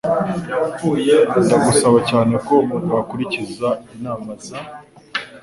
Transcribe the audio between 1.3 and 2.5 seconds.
Ndagusaba cyane